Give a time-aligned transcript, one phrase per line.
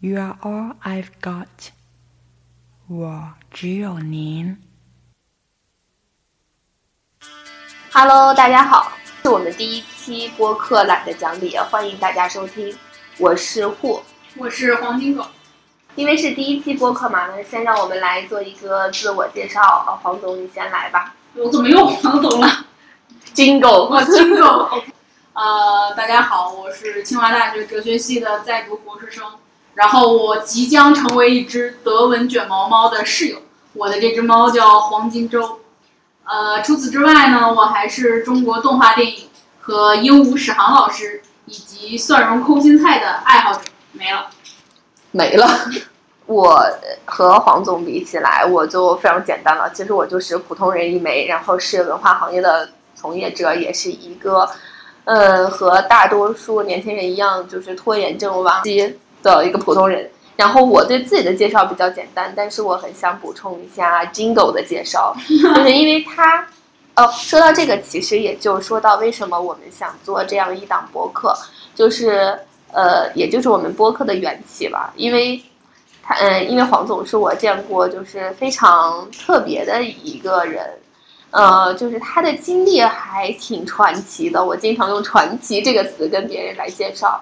[0.00, 1.72] You are all I've got，
[2.86, 4.56] 我只有您。
[7.92, 8.92] Hello，大家好，
[9.24, 12.78] 是我们第一期播客懒得讲理，欢迎大家收听，
[13.18, 14.00] 我是户。
[14.36, 15.26] 我是黄金狗。
[15.96, 19.84] 因为是第一期播客嘛，那先让我们来做一个自我介绍。
[19.88, 21.16] 呃黄总，你先来吧。
[21.34, 22.66] 我怎么又黄总了
[23.34, 24.80] ？Jingle，我金狗。
[25.32, 29.24] 呃，大家好，我是清华大学哲学系的在读博士生，
[29.78, 33.38] 然后我即将成为一只德文卷毛猫的室友。
[33.74, 35.60] 我的这只猫叫黄金周。
[36.24, 39.28] 呃，除此之外呢，我还是中国动画电影
[39.60, 43.60] 和鹦鹉史航老师以及蒜蓉空心菜的爱好者。
[43.92, 44.26] 没了。
[45.12, 45.48] 没了。
[46.26, 46.60] 我
[47.04, 49.70] 和黄总比起来，我就非常简单了。
[49.72, 54.50] 其实我就是普通人一枚，然后是文化行业的从业者，也是一个，
[55.04, 60.10] 呃，和大多数年轻人一样，就是拖延症晚期的一个普通人。
[60.36, 65.14] 然后我对自己的介绍比较简单，但是我很想补充一下 Jingle 的介绍，
[65.54, 66.46] 就是因为他，
[66.96, 71.36] 哦，说到这个，其实也就说到为什么我们想做这样一档播客，
[71.74, 72.38] 就是。
[72.70, 75.42] 呃，也就是我们播客的缘起吧，因为
[76.02, 80.68] 他，嗯，因为黄总是我见过就是非常特别的一个人，
[81.30, 87.18] 呃，就是他的经历还挺传奇的，我经常用“传奇”这个词跟别人来介绍。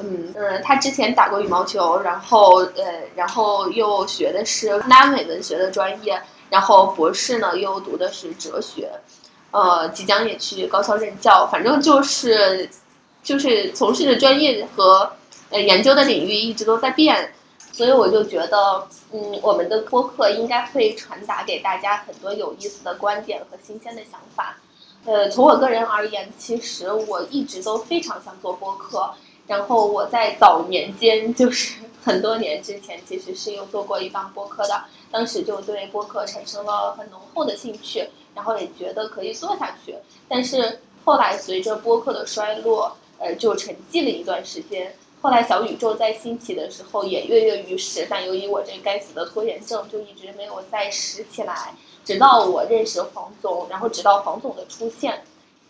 [0.00, 8.90] 嗯嗯，他之前打过羽毛球，然后呃，然后又学的是拉美文学的专业，然后博士呢又读的是哲学，
[9.50, 12.68] 呃，即将也去高校任教，反正就是。
[13.24, 15.10] 就是从事的专业和
[15.48, 17.32] 呃研究的领域一直都在变，
[17.72, 24.58] 所以我就觉得，嗯，我们的播客应该会传达给大家很多有意思的观点和新鲜的想法。
[25.06, 29.10] 呃，从我个人而言，其实我一直都非常想做播客，
[29.46, 39.96] 然后我在早年间，就是很多年之前，其实是有做过一档播客的，当时就对播客产生了很浓厚的兴趣，然后也觉得可以做下去，
[40.28, 42.96] 但是后来随着播客的衰落。
[43.16, 44.92] 呃，就沉寂了一段时间。
[45.22, 51.74] 后来小宇宙在兴起的时候也跃跃欲试，但由于我这该死的拖延症，就一直没有再拾起来。
[52.04, 55.22] 直到我认识黄总，然后直到黄总的出现，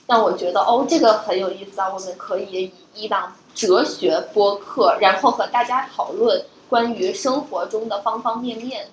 [0.07, 1.93] 让我觉得哦，这个很有意思啊！
[1.93, 8.87] 我们可以以一档哲学播客，然后和大家讨论关于生活中的方方面面。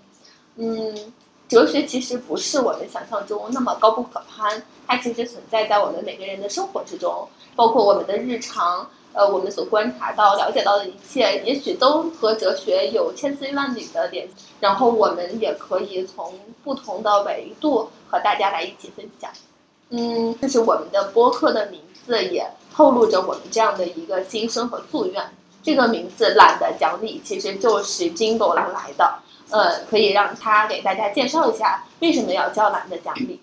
[0.55, 1.13] 嗯，
[1.47, 7.27] 哲学其实不是我们想象中那么高不可攀，它其实存在在我们每个人的生活之中。
[7.55, 14.45] 包括我们的日常，呃，我们所观察到、了解到的一切，也许都和哲学有千丝万缕的联系。
[14.61, 16.33] 然后我们也可以从
[16.63, 19.29] 不同的维度和大家来一起分享。
[19.89, 25.31] 嗯，这是我们的播客的名字，也透露着我们这样的一个心声和夙愿。
[25.63, 29.19] 这个名字懒得讲理，其实就是金狗狼来的。
[29.51, 33.39] 呃，可以让他给大家介绍一下为什么要叫懒得讲理。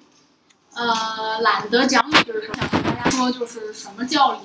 [0.74, 2.50] 呃，懒得讲理就是？
[2.52, 4.38] 想跟大家说，就是什么叫理？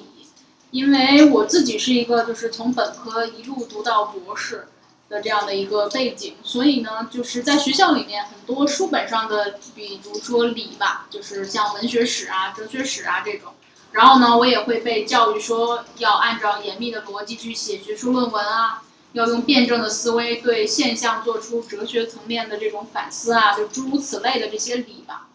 [0.71, 4.67] 因为我自己是一个就是从本科一路读到博士
[5.07, 13.53] 的这样的一个背景，所以呢，就是在学校里面很多书本上的，比如说理吧，就是像文学史啊、哲学史啊这种。
[13.93, 18.81] 然后呢，我也会被教育说要按照严密的逻辑去写学术论文啊，
[19.13, 25.27] 要用辩证的思维对现象做出哲学层面的这种反思啊，就诸如此类的这些理吧。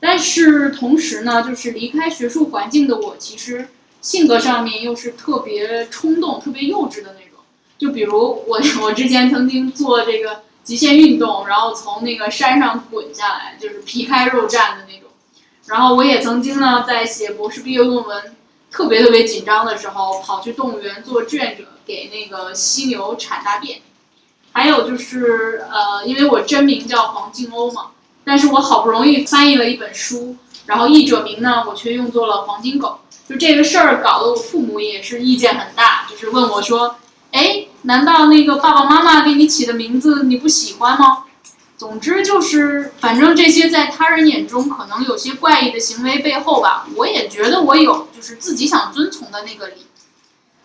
[0.00, 3.68] 但是同时呢，就是离开学术环境的我，其实
[4.00, 7.38] 性格上面又是特别冲动、特别幼稚的那种。
[7.78, 15.09] 就比如我， 我之前曾经做这个极限运动，然后从那个山上滚下来，就是皮开肉绽的那种。
[15.70, 18.36] 然后我也曾经呢，在写博士毕业论文
[18.72, 23.78] 特别特别紧张的时候，跑去动物园做志愿者，给那个犀牛铲大便。
[24.52, 27.92] 还有就是呃，因为我真名叫黄静欧嘛。
[28.24, 30.36] 但是我好不容易翻译了一本书，
[30.66, 32.98] 然后译者名呢，我却用作了黄金狗。
[33.28, 36.96] 就这个事儿搞得我父母也是意见很大，就是问我说
[37.30, 41.24] ：“哎，难道那个爸爸妈妈给你起的名字你不喜欢吗？”
[41.80, 49.86] 总之就是，反正这些在他人眼中可能有些怪异的行为背后吧，我也觉得我有就是自己想遵从的那个理。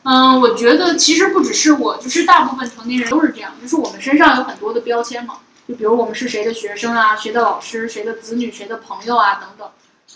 [0.04, 5.36] 嗯，我觉得其实不只是我，就是大部分成年人都是这样，就是我们身上有很多的标签嘛。
[5.66, 9.70] 就比如我们是谁的学生啊，谁的老师，谁的子女，谁的朋友啊，等等。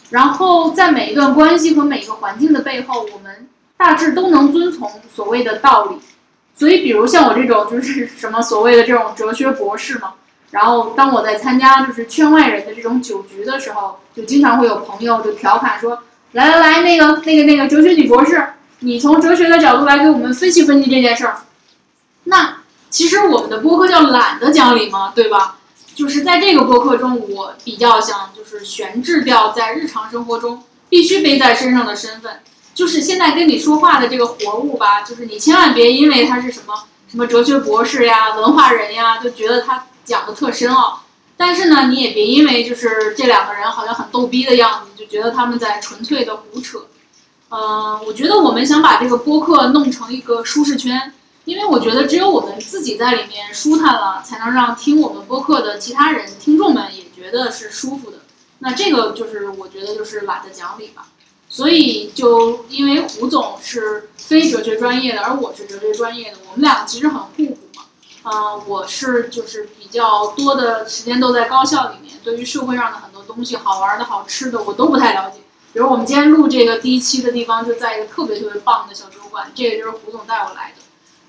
[0.10, 3.48] 然后在每一段关系和每一个环境的背后，我们
[3.78, 5.96] 大致都能遵从所谓的道理。
[6.54, 10.16] 所以，比如像我这种就是什么所谓的这种哲学博士嘛，
[10.52, 16.00] 然后当我在参加就是圈外人的这种酒局的时候，就经常会有朋友就调侃说
[16.34, 21.42] ：“来来来，那个那个那个哲学女博士，你从哲学的角度来给我们分析分析这件事儿。”
[22.26, 22.58] 那
[22.90, 25.58] 其实我们的播客叫懒得讲理嘛，对吧？
[25.96, 32.40] 就是在这个播客中，我比较想就是悬置掉在日常生活中必须背在身上的身份，
[32.74, 36.74] 就是现在跟你说话的这个活物吧，就是你千万别因为他是什么
[37.10, 41.04] 什么哲学博士呀、文化人呀，就觉得他讲的特深奥。
[41.38, 46.88] 但是呢，你也别因为就是这两个人好像很逗逼的样子，就觉得他们在纯粹的胡扯。
[47.50, 51.14] 嗯，我觉得我们想把这个播客弄成一个舒适圈。
[51.46, 58.18] 因为我觉得只有我们自己在里面舒坦了，才能让听我们播客的其他人、听众们也觉得是舒服的。
[58.60, 61.08] 那这个就是我觉得就是懒得讲理吧。
[61.48, 67.58] 所以就因为胡总是非哲学专业的，而我是哲学专业的，我们两个其实很互补
[68.24, 68.32] 嘛。
[68.32, 75.40] 嗯，我是就是比较多的时间都在高校里面，对于社会上的很多东西，好玩的好吃的我都不太了解。
[75.72, 80.82] 比如我们今天录这个第一期的地方就在一个特别特别棒的小酒馆，这个就是胡总带我来的。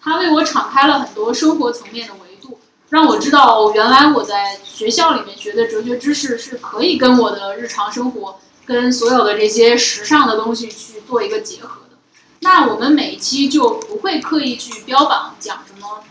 [0.03, 2.59] 他为我敞开了很多生活层面的维度，
[2.89, 11.99] 让我知道原来我在学校里面学的哲学知识是可以跟我的日常生活、跟所有的这些时尚的东西去做一个结合的。
[12.41, 15.59] 那我们每一期就不会刻意去标榜讲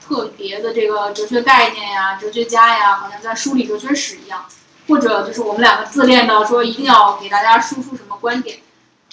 [0.10, 4.44] 特别的这个哲学概念呀、哲学家呀，好像在梳理哲学史一样，
[4.88, 8.58] 或者就是我们两个自恋到说一定要给大家输出什么观点。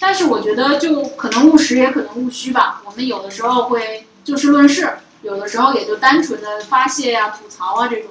[0.00, 2.82] 但是我觉得就可能务实也可能务虚吧。
[2.84, 4.06] 我们有的时候会。
[4.26, 8.10] 就事论事，有的时候也就单纯的发泄呀、吐槽啊这种，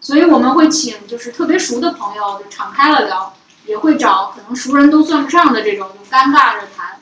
[0.00, 3.32] 所以我们会请就是特别熟的朋友，就敞开了聊，
[3.64, 6.98] 也会找可能熟人都算不上的这种，就尴尬着谈，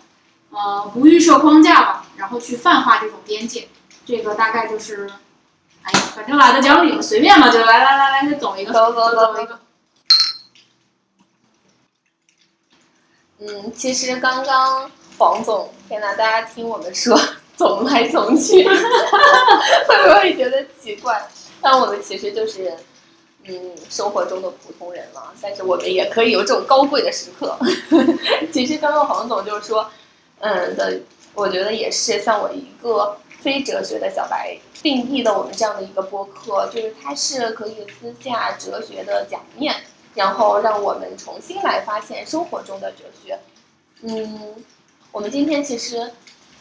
[0.50, 3.67] 呃，不预设框架吧，然后去泛化这种边界。
[4.10, 5.08] 这个大概就是，
[5.82, 9.60] 哎呀，反正懒得讲理了，随便吧，就来来来来，再走一个，走走走一个。
[13.38, 17.18] 嗯，其实刚刚黄总，天呐，大家听我们说。
[17.56, 18.64] 总来总去，
[19.86, 21.28] 会不会觉得奇怪？
[21.60, 22.74] 但我们其实就是，
[23.44, 25.30] 嗯，生活中的普通人了。
[25.42, 27.58] 但是我们也可以有这种高贵的时刻。
[28.50, 29.90] 其实刚刚黄总就是说，
[30.38, 31.00] 嗯的，
[31.34, 39.75] 我觉得也是像我一个非哲学的小白定义的我们这样的一个播客，就是它是可以私下哲学的讲面，
[40.14, 43.38] 然后让我们重新来发现生活中的哲学。
[44.02, 44.56] 嗯，
[45.12, 46.12] 我们今天其实。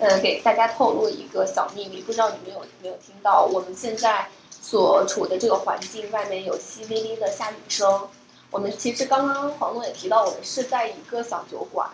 [0.01, 3.43] 呃，给大家透露一个小秘密，不知道你们有没有听到？
[3.43, 8.07] 我们现在所处的这个环境，外面有淅沥沥的下雨声。
[8.49, 11.89] 我们其实刚刚黄总也提到，我们是在一个小酒馆。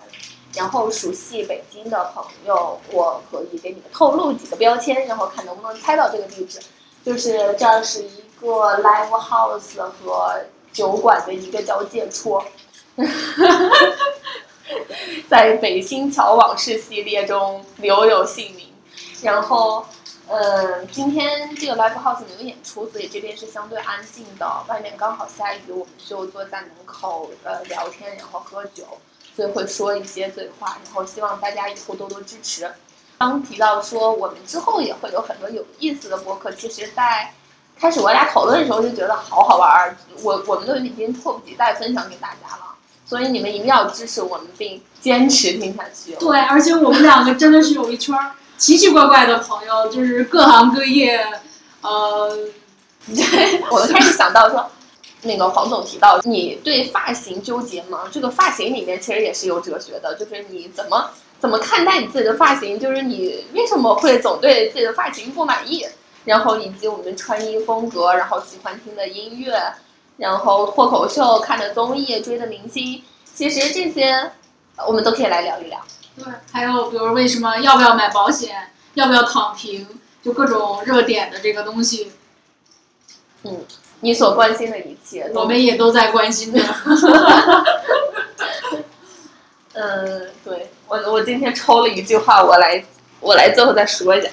[0.56, 6.60] 然后熟悉北京的朋友，我可以给你们透露几个标签，然后看能不能猜到这个地址。
[7.04, 10.42] 就是这儿是一个 live house 和
[10.74, 12.42] 酒馆的一个交界处。
[15.30, 18.74] 在北新桥往事系列中留有姓名，
[19.22, 19.86] 然后，
[20.28, 24.64] 嗯，今天这个 live house 没有演出，所以这边是相对安静的。
[24.68, 28.84] 外面刚好下雨，我们就坐在门口呃聊天，然后喝酒，
[29.36, 30.78] 所以会说一些醉话。
[30.84, 32.72] 然后希望大家以后多多支持。
[33.18, 37.34] 刚提到说我们之后也会有很多有意思的播客，其实，在
[37.80, 42.76] 开始我俩讨论的时候就觉得好好玩儿，我我们都已经迫不及待分享给大家了。
[43.06, 46.16] 所以你们一定要支持我们，并坚持听下去。
[46.16, 48.18] 对，而且我们两个真的是有一圈
[48.58, 51.24] 奇奇怪怪的朋友，就是各行各业。
[51.82, 52.36] 呃，
[53.70, 54.72] 我们开始想到说，
[55.26, 58.04] 那个黄总提到，你对发型纠结吗？
[58.12, 65.86] 这个发型里面其实也是有哲学的，就是你怎么怎么看待你自己的发型，就是你为什么会总对自己的发型不满意，
[66.24, 69.74] 然后以及我们穿衣风格，然后喜欢听的音乐。
[70.18, 73.04] 然后脱口秀、看的综艺、追的明星，
[73.34, 74.32] 其实这些
[74.88, 75.78] 我们都可以来聊一聊。
[76.16, 79.86] 对，还有比如为什么要不要买保险，要不要躺平，
[80.24, 82.14] 就各种热点的这个东西。
[83.44, 83.66] 嗯，
[84.06, 86.62] 你所关心的一切，我们也都在关心着。
[89.74, 92.86] 嗯，对我我今天抽了一句话，我来
[93.20, 94.30] 我来最后再说一下。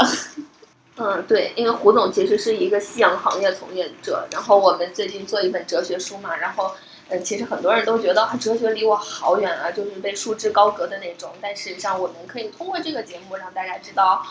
[0.97, 6.73] 嗯，对，因为胡总其实是一个夕阳行业从业者，然后我们最近做一本哲学书嘛，然后，
[7.09, 14.23] 嗯，其实很多人都觉得哲学离我好远啊，就是被束之高阁的那种，但事实上我们可以通过这个节目让大家知道，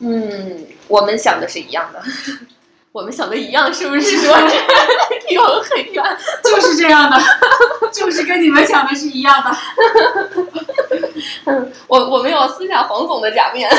[0.00, 2.02] 嗯，我们想的是一样的，
[2.92, 4.36] 我们想的一样，是不是说
[5.28, 6.04] 离我们很远？
[6.44, 7.18] 就是这样的，
[7.90, 9.56] 就是跟你们想的是一样的。
[11.46, 13.70] 嗯，我我没有撕下黄总的假面。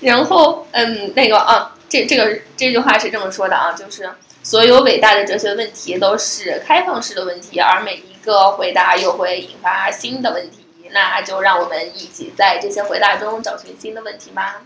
[0.00, 4.08] 然后，嗯，那个啊，这这个这句话是这么说的啊，就是
[4.42, 10.58] 所有伟大的哲学问题都是开放式的问题，而每一个回答又会引发新的问题。
[10.92, 14.60] 那就让我们一起在这些回答中找寻新的问题吧。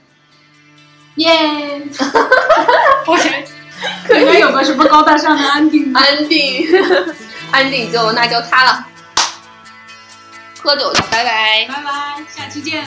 [1.16, 1.88] 耶。
[1.96, 2.64] 哈哈哈
[3.04, 3.18] 哈哈
[4.06, 6.66] 可能有个什么高大上的安定安定。
[7.50, 8.86] 安定就那就他了。
[10.60, 11.66] 喝酒去拜拜。
[11.68, 12.84] 拜拜下期见。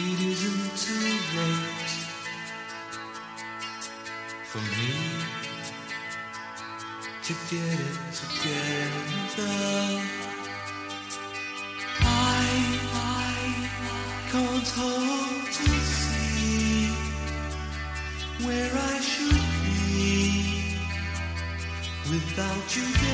[0.00, 1.98] It isn't too late
[4.44, 4.92] for me
[7.24, 7.96] to get it
[9.34, 9.97] together.
[22.10, 23.07] without you.